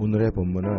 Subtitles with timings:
[0.00, 0.70] 오늘의 본문은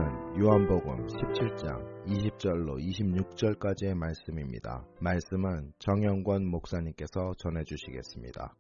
[0.42, 4.86] 요한복음 17장 20절로 26절까지의 말씀입니다.
[5.02, 8.54] 말씀은 정영권 목사님께서 전해주시겠습니다.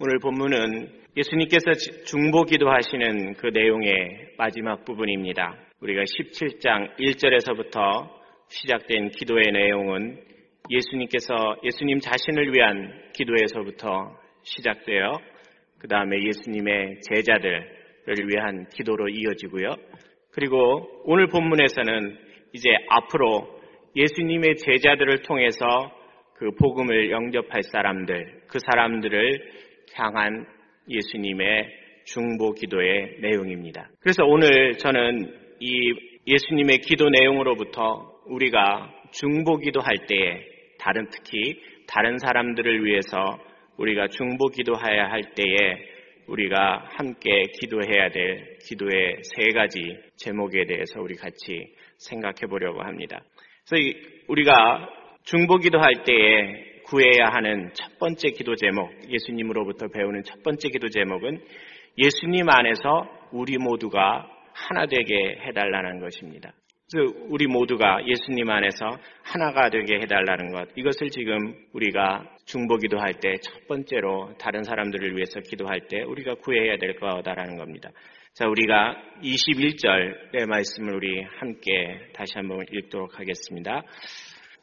[0.00, 1.72] 오늘 본문은 예수님께서
[2.06, 5.58] 중보 기도하시는 그 내용의 마지막 부분입니다.
[5.82, 8.08] 우리가 17장 1절에서부터
[8.48, 10.18] 시작된 기도의 내용은
[10.70, 15.12] 예수님께서 예수님 자신을 위한 기도에서부터 시작되어
[15.78, 19.74] 그 다음에 예수님의 제자들을 위한 기도로 이어지고요.
[20.32, 22.18] 그리고 오늘 본문에서는
[22.52, 23.58] 이제 앞으로
[23.96, 25.92] 예수님의 제자들을 통해서
[26.34, 29.52] 그 복음을 영접할 사람들, 그 사람들을
[29.94, 30.46] 향한
[30.88, 31.68] 예수님의
[32.04, 33.90] 중보 기도의 내용입니다.
[34.00, 35.92] 그래서 오늘 저는 이
[36.26, 40.44] 예수님의 기도 내용으로부터 우리가 중보 기도할 때에
[40.78, 43.38] 다른 특히 다른 사람들을 위해서
[43.78, 45.97] 우리가 중보 기도해야 할 때에
[46.28, 53.20] 우리가 함께 기도해야 될 기도의 세 가지 제목에 대해서 우리 같이 생각해 보려고 합니다.
[53.68, 53.98] 그래서
[54.28, 54.88] 우리가
[55.24, 60.88] 중보 기도 할 때에 구해야 하는 첫 번째 기도 제목, 예수님으로부터 배우는 첫 번째 기도
[60.88, 61.40] 제목은
[61.98, 66.52] 예수님 안에서 우리 모두가 하나 되게 해달라는 것입니다.
[67.28, 70.68] 우리 모두가 예수님 안에서 하나가 되게 해달라는 것.
[70.74, 76.36] 이것을 지금 우리가 중보 기도 할 때 첫 번째로 다른 사람들을 위해서 기도할 때 우리가
[76.36, 77.90] 구해야 될 거다라는 겁니다.
[78.32, 83.82] 자, 우리가 21절의 말씀을 우리 함께 다시 한번 읽도록 하겠습니다.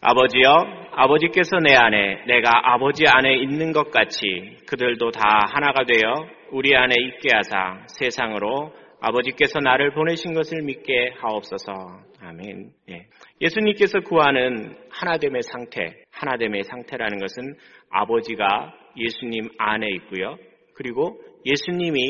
[0.02, 0.50] 아버지여,
[0.94, 5.22] 아버지께서 내 안에, 내가 아버지 안에 있는 것 같이 그들도 다
[5.54, 8.74] 하나가 되어 우리 안에 있게 하사 세상으로
[9.06, 11.74] 아버지께서 나를 보내신 것을 믿게 하옵소서.
[12.22, 12.72] 아멘.
[12.90, 13.06] 예.
[13.40, 17.56] 예수님께서 구하는 하나됨의 상태, 하나됨의 상태라는 것은
[17.92, 20.38] 아버지가 예수님 안에 있고요.
[20.74, 22.02] 그리고 예수님이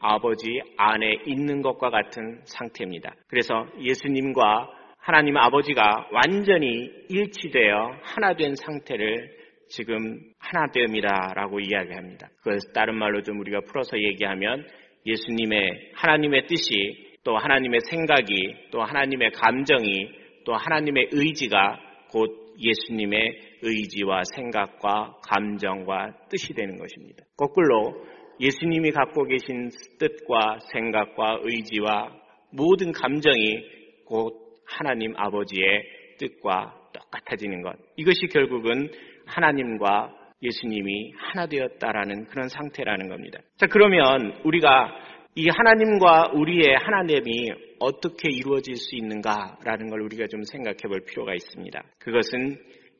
[0.00, 3.14] 아버지 안에 있는 것과 같은 상태입니다.
[3.28, 4.68] 그래서 예수님과
[4.98, 9.30] 하나님 아버지가 완전히 일치되어 하나된 상태를
[9.68, 12.28] 지금 하나됨이다라고 이야기합니다.
[12.38, 14.66] 그걸 다른 말로 좀 우리가 풀어서 얘기하면
[15.06, 20.08] 예수님의 하나님의 뜻이 또 하나님의 생각이 또 하나님의 감정이
[20.44, 27.24] 또 하나님의 의지가 곧 예수님의 의지와 생각과 감정과 뜻이 되는 것입니다.
[27.36, 28.04] 거꾸로
[28.40, 32.12] 예수님이 갖고 계신 뜻과 생각과 의지와
[32.52, 33.64] 모든 감정이
[34.04, 34.34] 곧
[34.66, 35.82] 하나님 아버지의
[36.18, 37.76] 뜻과 똑같아지는 것.
[37.96, 38.90] 이것이 결국은
[39.26, 43.40] 하나님과 예수님이 하나 되었다라는 그런 상태라는 겁니다.
[43.56, 44.92] 자, 그러면 우리가
[45.36, 51.82] 이 하나님과 우리의 하나됨이 어떻게 이루어질 수 있는가라는 걸 우리가 좀 생각해 볼 필요가 있습니다.
[51.98, 52.56] 그것은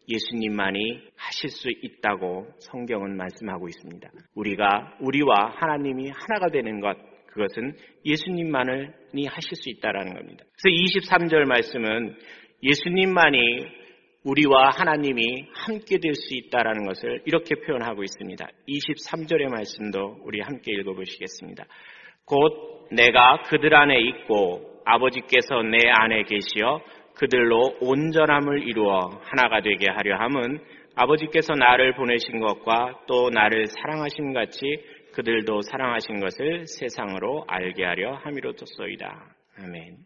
[0.08, 4.10] 예수님만이 하실 수 있다고 성경은 말씀하고 있습니다.
[4.34, 6.96] 우리가 우리와 하나님이 하나가 되는 것,
[7.28, 10.44] 그것은 예수님만이 하실 수 있다라는 겁니다.
[10.60, 12.16] 그래서 23절 말씀은
[12.62, 13.83] 예수님만이
[14.24, 18.46] 우리와 하나님이 함께 될 수 있다라는 것을 이렇게 표현하고 있습니다.
[18.68, 21.64] 23절의 말씀도 우리 함께 읽어보시겠습니다.
[22.24, 26.80] 곧 내가 그들 안에 있고 아버지께서 내 안에 계시어
[27.14, 30.58] 그들로 온전함을 이루어 하나가 되게 하려 함은
[30.96, 34.60] 아버지께서 나를 보내신 것과 또 나를 사랑하신 같이
[35.12, 39.26] 그들도 사랑하신 것을 세상으로 알게 하려 함이로소이다.
[39.58, 39.96] 아멘.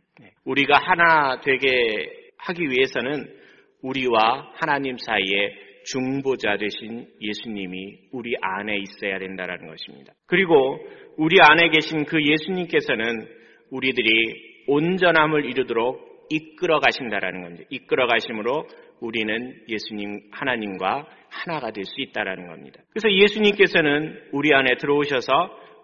[0.44, 3.37] 우리가 하나 되게 하기 위해서는
[3.82, 5.52] 우리와 하나님 사이에
[5.84, 10.12] 중보자 되신 예수님이 우리 안에 있어야 된다는 것입니다.
[10.26, 10.78] 그리고
[11.16, 13.26] 우리 안에 계신 그 예수님께서는
[13.70, 17.64] 우리들이 온전함을 이루도록 이끌어 가신다라는 겁니다.
[17.70, 18.66] 이끌어 가심으로
[19.00, 22.80] 우리는 예수님 하나님과 하나가 될 수 있다라는 겁니다.
[22.90, 25.32] 그래서 예수님께서는 우리 안에 들어오셔서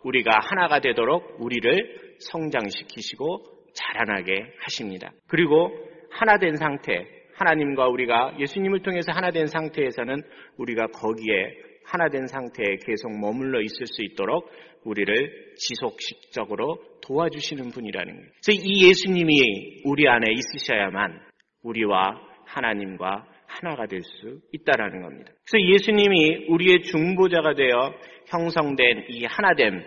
[0.03, 3.43] 우리가 하나가 되도록 우리를 성장시키시고
[3.75, 5.13] 자라나게 하십니다.
[5.29, 5.73] 그리고
[6.11, 7.07] 하나 된 상태,
[7.37, 10.23] 하나님과 우리가 예수님을 통해서 하나 된 상태에서는
[10.59, 14.51] 우리가 거기에 하나 된 상태에 계속 머물러 있을 수 있도록
[14.85, 18.29] 우리를 지속적으로 도와주시는 분이라는 거예요.
[18.45, 21.21] 그래서 이 예수님이 우리 안에 있으셔야만
[21.63, 25.33] 우리와 하나님과 하나가 될 수 있다라는 겁니다.
[25.49, 27.95] 그래서 예수님이 우리의 중보자가 되어
[28.27, 29.85] 형성된 이 하나됨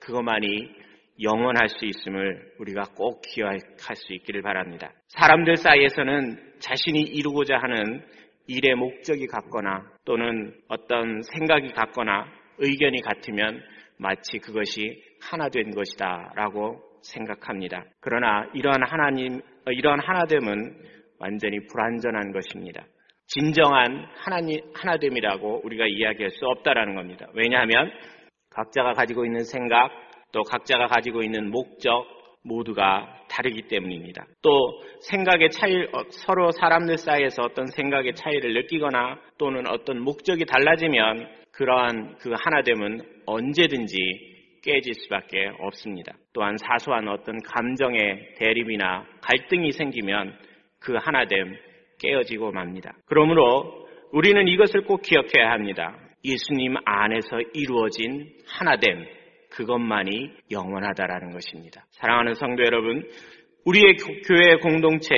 [0.00, 0.81] 그것만이
[1.22, 4.92] 영원할 수 있음을 우리가 꼭 기억할 수 있기를 바랍니다.
[5.08, 8.02] 사람들 사이에서는 자신이 이루고자 하는
[8.46, 12.26] 일의 목적이 같거나 또는 어떤 생각이 같거나
[12.58, 13.62] 의견이 같으면
[13.98, 17.84] 마치 그것이 하나 된 것이다 라고 생각합니다.
[18.00, 20.76] 그러나 이러한 하나님, 이러한 하나됨은
[21.18, 22.84] 완전히 불완전한 것입니다.
[23.26, 27.26] 진정한 하나님, 하나됨이라고 우리가 이야기할 수 없다라는 겁니다.
[27.34, 27.90] 왜냐하면
[28.50, 29.90] 각자가 가지고 있는 생각,
[30.32, 32.06] 또 각자가 가지고 있는 목적
[32.44, 34.26] 모두가 다르기 때문입니다.
[34.42, 41.28] 또 생각의 차이, 어, 서로 사람들 사이에서 어떤 생각의 차이를 느끼거나 또는 어떤 목적이 달라지면
[41.52, 43.96] 그러한 그 하나됨은 언제든지
[44.64, 46.14] 깨질 수밖에 없습니다.
[46.32, 50.36] 또한 사소한 어떤 감정의 대립이나 갈등이 생기면
[50.80, 51.56] 그 하나됨
[52.00, 52.92] 깨어지고 맙니다.
[53.06, 55.96] 그러므로 우리는 이것을 꼭 기억해야 합니다.
[56.24, 59.04] 예수님 안에서 이루어진 하나됨,
[59.52, 61.84] 그것만이 영원하다라는 것입니다.
[61.90, 63.08] 사랑하는 성도 여러분,
[63.64, 63.96] 우리의
[64.26, 65.14] 교회 공동체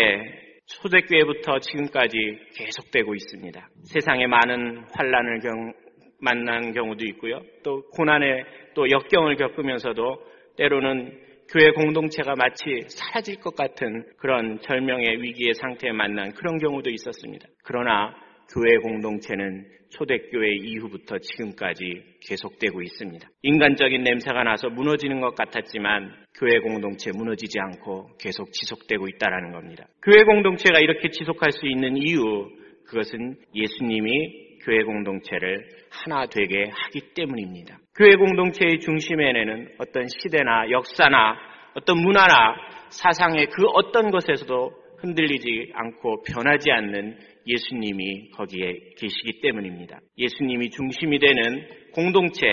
[0.66, 2.16] 초대교회부터 지금까지
[2.56, 3.68] 계속되고 있습니다.
[3.84, 5.72] 세상에 많은 환란을 경,
[6.20, 7.40] 만난 경우도 있고요.
[7.62, 8.44] 또 고난의
[8.74, 10.24] 또 역경을 겪으면서도
[10.56, 11.20] 때로는
[11.52, 17.46] 교회 공동체가 마치 사라질 것 같은 그런 절명의 위기의 상태에 만난 그런 경우도 있었습니다.
[17.62, 18.14] 그러나
[18.52, 23.28] 교회 공동체는 초대교회 이후부터 지금까지 계속되고 있습니다.
[23.42, 29.86] 인간적인 냄새가 나서 무너지는 것 같았지만 교회 공동체 무너지지 않고 계속 지속되고 있다는 겁니다.
[30.02, 32.18] 교회 공동체가 이렇게 지속할 수 있는 이유
[32.86, 37.78] 그것은 예수님이 교회 공동체를 하나 되게 하기 때문입니다.
[37.96, 41.36] 교회 공동체의 중심에는 어떤 시대나 역사나
[41.74, 42.56] 어떤 문화나
[42.88, 50.00] 사상의 그 어떤 것에서도 흔들리지 않고 변하지 않는 예수님이 거기에 계시기 때문입니다.
[50.16, 52.46] 예수님이 중심이 되는 공동체,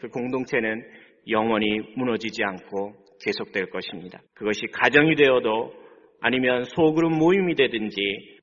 [0.00, 0.82] 그 공동체는
[1.28, 2.94] 영원히 무너지지 않고
[3.24, 4.20] 계속될 것입니다.
[4.34, 5.74] 그것이 가정이 되어도
[6.20, 7.96] 아니면 소그룹 모임이 되든지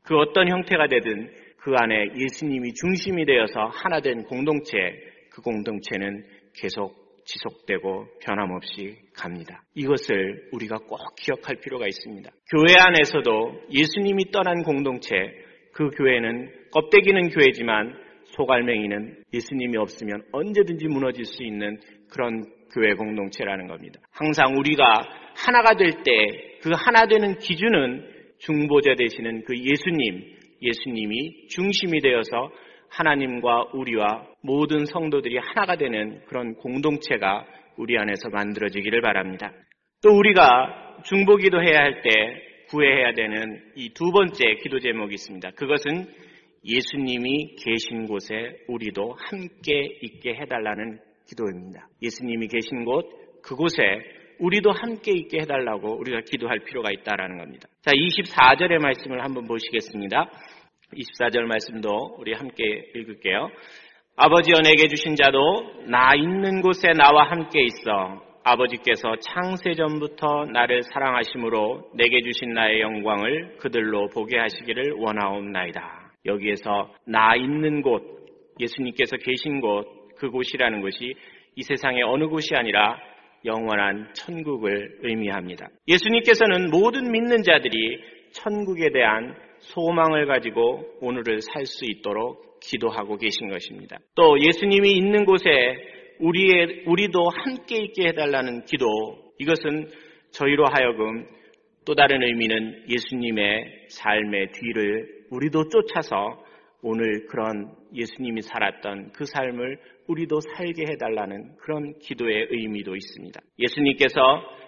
[0.03, 4.77] 그 어떤 형태가 되든 그 안에 예수님이 중심이 되어서 하나 된 공동체,
[5.31, 6.23] 그 공동체는
[6.56, 9.63] 계속 지속되고 변함없이 갑니다.
[9.75, 12.30] 이것을 우리가 꼭 기억할 필요가 있습니다.
[12.51, 15.16] 교회 안에서도 예수님이 떠난 공동체,
[15.74, 17.94] 그 교회는 껍데기는 교회지만
[18.38, 21.80] 소갈맹이는 예수님이 없으면 언제든지 무너질 수 있는
[22.10, 22.44] 그런
[22.74, 24.00] 교회 공동체라는 겁니다.
[24.12, 24.83] 항상 우리가
[25.36, 32.50] 하나가 될 때 그 하나 되는 기준은 중보자 되시는 그 예수님, 예수님이 중심이 되어서
[32.95, 37.45] 하나님과 우리와 모든 성도들이 하나가 되는 그런 공동체가
[37.77, 39.51] 우리 안에서 만들어지기를 바랍니다.
[40.01, 42.09] 또 우리가 중보기도 해야 할 때
[42.69, 45.51] 구해야 되는 이 두 번째 기도 제목이 있습니다.
[45.51, 46.07] 그것은
[46.65, 51.00] 예수님이 계신 곳에 우리도 함께 있게 해달라는
[51.30, 51.88] 기도입니다.
[52.01, 53.06] 예수님이 계신 곳,
[53.44, 53.83] 그곳에
[54.39, 57.69] 우리도 함께 있게 해달라고 우리가 기도할 필요가 있다라는 겁니다.
[57.81, 60.30] 자, 24절의 말씀을 한번 보시겠습니다.
[60.94, 62.64] 24절 말씀도 우리 함께
[62.96, 63.50] 읽을게요.
[64.18, 71.92] 아버지여 내게 주신 자도 나 있는 곳에 나와 함께 있어 아버지께서 창세 전부터 나를 사랑하심으로
[71.96, 76.12] 내게 주신 나의 영광을 그들로 보게 하시기를 원하옵나이다.
[76.26, 78.04] 여기에서 나 있는 곳,
[78.60, 81.16] 예수님께서 계신 곳, 그곳이라는 것이
[81.56, 82.98] 이 세상의 어느 곳이 아니라
[83.46, 85.68] 영원한 천국을 의미합니다.
[85.88, 88.00] 예수님께서는 모든 믿는 자들이
[88.32, 89.36] 천국에 대한
[89.74, 93.98] 소망을 가지고 오늘을 살 수 있도록 기도하고 계신 것입니다.
[94.15, 95.50] 또 예수님이 있는 곳에
[96.19, 98.86] 우리의, 우리도 함께 있게 해달라는 기도,
[99.39, 99.89] 이것은
[100.31, 101.27] 저희로 하여금
[101.86, 106.43] 또 다른 의미는 예수님의 삶의 뒤를 우리도 쫓아서
[106.81, 113.39] 오늘 그런 예수님이 살았던 그 삶을 우리도 살게 해달라는 그런 기도의 의미도 있습니다.
[113.60, 114.19] 예수님께서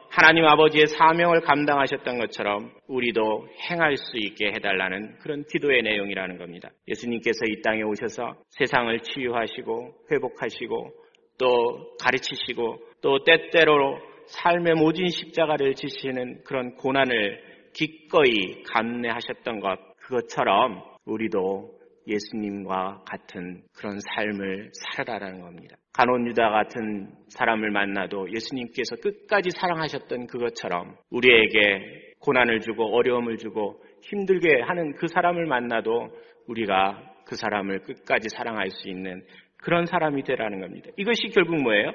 [0.09, 6.69] 하나님 아버지의 사명을 감당하셨던 것처럼 우리도 행할 수 있게 해달라는 그런 기도의 내용이라는 겁니다.
[6.87, 10.91] 예수님께서 이 땅에 오셔서 세상을 치유하시고 회복하시고
[11.37, 21.77] 또 가르치시고 또 때때로 삶의 모진 십자가를 지시는 그런 고난을 기꺼이 감내하셨던 것 그것처럼 우리도
[22.07, 25.77] 예수님과 같은 그런 삶을 살아라라는 겁니다.
[25.97, 34.61] 간온 유다 같은 사람을 만나도 예수님께서 끝까지 사랑하셨던 그것처럼 우리에게 고난을 주고 어려움을 주고 힘들게
[34.61, 36.09] 하는 그 사람을 만나도
[36.47, 39.23] 우리가 그 사람을 끝까지 사랑할 수 있는
[39.57, 40.91] 그런 사람이 되라는 겁니다.
[40.97, 41.91] 이것이 결국 뭐예요?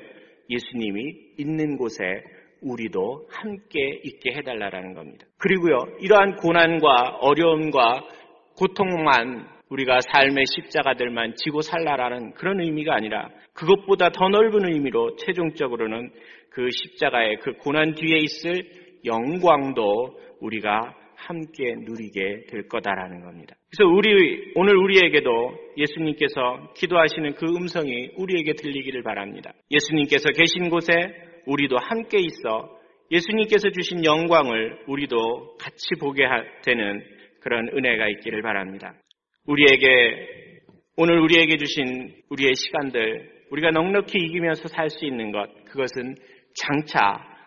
[0.51, 2.03] 예수님이 있는 곳에
[2.61, 5.27] 우리도 함께 있게 해달라는 겁니다.
[5.39, 8.03] 그리고요, 이러한 고난과 어려움과
[8.57, 16.11] 고통만 우리가 삶의 십자가들만 지고 살라라는 그런 의미가 아니라 그것보다 더 넓은 의미로 최종적으로는
[16.51, 18.65] 그 십자가의 그 고난 뒤에 있을
[19.05, 23.57] 영광도 우리가 함께 누리게 될 거다라는 겁니다.
[23.71, 25.31] 그래서 우리 오늘 우리에게도
[25.77, 29.53] 예수님께서 기도하시는 그 음성이 우리에게 들리기를 바랍니다.
[29.71, 30.93] 예수님께서 계신 곳에
[31.47, 32.79] 우리도 함께 있어
[33.11, 36.25] 예수님께서 주신 영광을 우리도 같이 보게
[36.65, 37.03] 되는
[37.41, 38.95] 그런 은혜가 있기를 바랍니다.
[39.47, 40.29] 우리에게
[40.97, 46.15] 오늘 우리에게 주신 우리의 시간들 우리가 넉넉히 이기면서 살 수 있는 것 그것은
[46.55, 47.01] 장차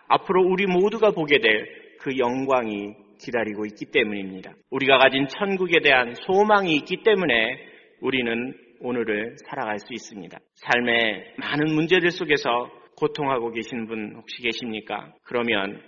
[0.08, 4.52] 앞으로 우리 모두가 보게 될 그 영광이 기다리고 있기 때문입니다.
[4.70, 7.58] 우리가 가진 천국에 대한 소망이 있기 때문에
[8.00, 10.38] 우리는 오늘을 살아갈 수 있습니다.
[10.54, 15.12] 삶의 많은 문제들 속에서 고통하고 계신 분 혹시 계십니까?
[15.24, 15.82] 그러면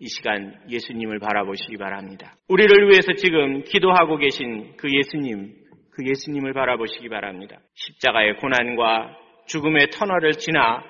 [0.00, 2.34] 이 시간 예수님을 바라보시기 바랍니다.
[2.48, 5.54] 우리를 위해서 지금 기도하고 계신 그 예수님,
[5.90, 7.58] 그 예수님을 바라보시기 바랍니다.
[7.74, 10.84] 십자가의 고난과 죽음의 터널을 지나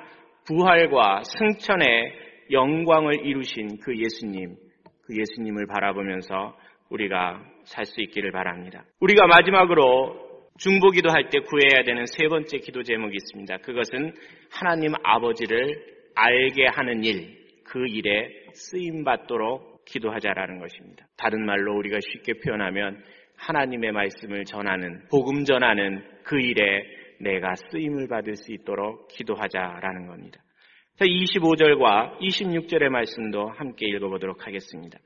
[0.46, 2.12] 부활과 승천의
[2.50, 4.56] 영광을 이루신 그 예수님,
[5.06, 6.56] 그 예수님을 바라보면서
[6.90, 8.84] 우리가 살 수 있기를 바랍니다.
[9.00, 10.26] 우리가 마지막으로
[10.58, 13.58] 중보기도 할 때 구해야 되는 세 번째 기도 제목이 있습니다.
[13.58, 14.14] 그것은
[14.50, 15.84] 하나님 아버지를
[16.14, 17.37] 알게 하는 일,
[17.68, 21.06] 그 일에 쓰임 받도록 기도하자라는 것입니다.
[21.16, 23.02] 다른 말로 우리가 쉽게 표현하면
[23.36, 26.82] 하나님의 말씀을 전하는, 복음 전하는 그 일에
[27.20, 30.42] 내가 쓰임을 받을 수 있도록 기도하자라는 겁니다.
[31.00, 34.98] 25절과 26절의 말씀도 함께 읽어보도록 하겠습니다.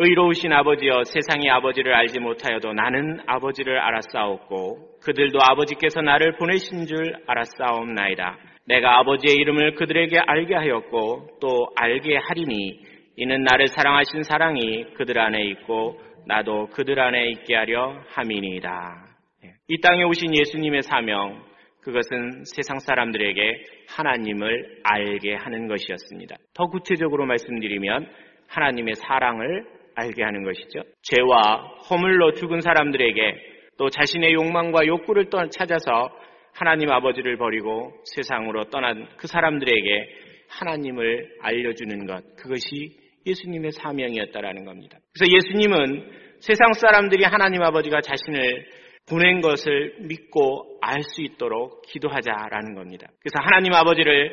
[0.00, 8.38] 의로우신 아버지여 세상이 아버지를 알지 못하여도 나는 아버지를 알았사옵고 그들도 아버지께서 나를 보내신 줄 알았사옵나이다.
[8.66, 12.80] 내가 아버지의 이름을 그들에게 알게 하였고 또 알게 하리니
[13.16, 19.04] 이는 나를 사랑하신 사랑이 그들 안에 있고 나도 그들 안에 있게 하려 함이니이다.
[19.46, 19.50] 예.
[19.66, 21.42] 이 땅에 오신 예수님의 사명
[21.82, 26.36] 그것은 세상 사람들에게 하나님을 알게 하는 것이었습니다.
[26.54, 28.08] 더 구체적으로 말씀드리면
[28.46, 30.82] 하나님의 사랑을 알게 하는 것이죠.
[31.02, 33.34] 죄와 허물로 죽은 사람들에게
[33.78, 36.10] 또 자신의 욕망과 욕구를 찾아서
[36.54, 40.08] 하나님 아버지를 버리고 세상으로 떠난 그 사람들에게
[40.48, 44.98] 하나님을 알려주는 것, 그것이 예수님의 사명이었다라는 겁니다.
[45.12, 48.66] 그래서 예수님은 세상 사람들이 하나님 아버지가 자신을
[49.08, 53.06] 보낸 것을 믿고 알 수 있도록 기도하자라는 겁니다.
[53.20, 54.32] 그래서 하나님 아버지를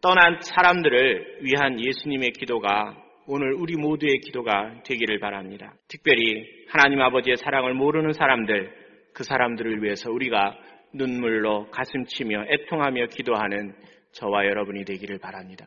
[0.00, 5.74] 떠난 사람들을 위한 예수님의 기도가 오늘 우리 모두의 기도가 되기를 바랍니다.
[5.88, 8.72] 특별히 하나님 아버지의 사랑을 모르는 사람들,
[9.14, 10.58] 그 사람들을 위해서 우리가
[10.94, 13.74] 눈물로 가슴 치며 애통하며 기도하는
[14.12, 15.66] 저와 여러분이 되기를 바랍니다.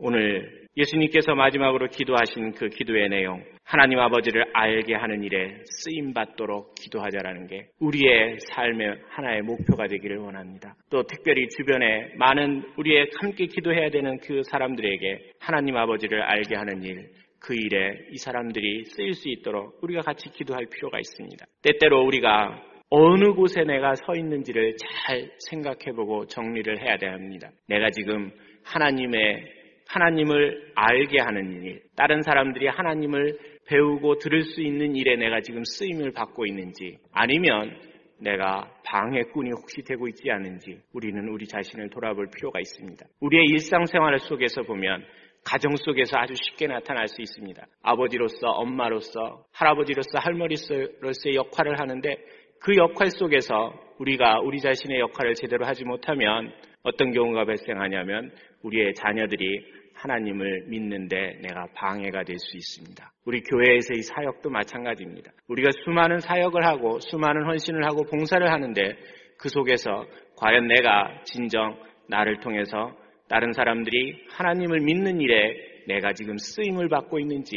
[0.00, 7.48] 오늘 예수님께서 마지막으로 기도하신 그 기도의 내용, 하나님 아버지를 알게 하는 일에 쓰임 받도록 기도하자라는
[7.48, 10.76] 게 우리의 삶의 하나의 목표가 되기를 원합니다.
[10.88, 17.10] 또 특별히 주변에 많은 우리의 함께 기도해야 되는 그 사람들에게 하나님 아버지를 알게 하는 일,
[17.40, 21.44] 그 일에 이 사람들이 쓰일 수 있도록 우리가 같이 기도할 필요가 있습니다.
[21.62, 27.50] 때때로 우리가 어느 곳에 내가 서 있는지를 잘 생각해보고 정리를 해야 됩니다.
[27.66, 28.30] 내가 지금
[28.64, 29.57] 하나님의
[29.88, 36.12] 하나님을 알게 하는 일, 다른 사람들이 하나님을 배우고 들을 수 있는 일에 내가 지금 쓰임을
[36.12, 37.76] 받고 있는지, 아니면
[38.20, 43.06] 내가 방해꾼이 혹시 되고 있지 않은지 우리는 우리 자신을 돌아볼 필요가 있습니다.
[43.20, 45.04] 우리의 일상생활 속에서 보면
[45.44, 47.64] 가정 속에서 아주 쉽게 나타날 수 있습니다.
[47.82, 52.16] 아버지로서, 엄마로서, 할아버지로서, 할머니로서의 역할을 하는데
[52.60, 56.52] 그 역할 속에서 우리가 우리 자신의 역할을 제대로 하지 못하면
[56.82, 63.12] 어떤 경우가 발생하냐면 우리의 자녀들이 하나님을 믿는데 내가 방해가 될 수 있습니다.
[63.24, 65.32] 우리 교회에서의 사역도 마찬가지입니다.
[65.48, 68.96] 우리가 수많은 사역을 하고 수많은 헌신을 하고 봉사를 하는데
[69.38, 71.76] 그 속에서 과연 내가 진정
[72.08, 72.96] 나를 통해서
[73.28, 75.54] 다른 사람들이 하나님을 믿는 일에
[75.86, 77.56] 내가 지금 쓰임을 받고 있는지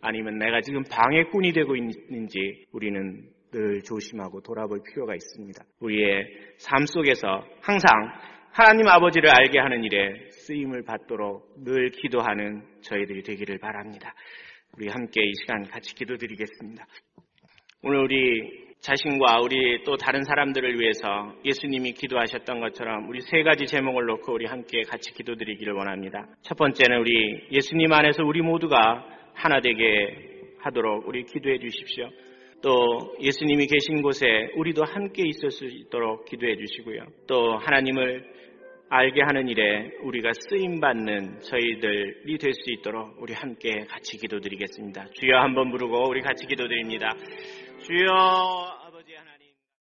[0.00, 5.62] 아니면 내가 지금 방해꾼이 되고 있는지 우리는 늘 조심하고 돌아볼 필요가 있습니다.
[5.80, 6.24] 우리의
[6.58, 7.90] 삶 속에서 항상
[8.52, 14.12] 하나님 아버지를 알게 하는 일에 쓰임을 받도록 늘 기도하는 저희들이 되기를 바랍니다.
[14.76, 16.84] 우리 함께 이 시간 같이 기도드리겠습니다.
[17.84, 24.06] 오늘 우리 자신과 우리 또 다른 사람들을 위해서 예수님이 기도하셨던 것처럼 우리 세 가지 제목을
[24.06, 26.26] 놓고 우리 함께 같이 기도드리기를 원합니다.
[26.42, 32.10] 첫 번째는 우리 예수님 안에서 우리 모두가 하나 되게 하도록 우리 기도해 주십시오.
[32.62, 34.26] 또 예수님이 계신 곳에
[34.56, 37.04] 우리도 함께 있을 수 있도록 기도해 주시고요.
[37.26, 38.40] 또 하나님을
[38.90, 45.06] 알게 하는 일에 우리가 쓰임 받는 저희들이 될 수 있도록 우리 함께 같이 기도드리겠습니다.
[45.12, 47.14] 주여 한번 부르고 우리 같이 기도드립니다.
[47.86, 48.79] 주여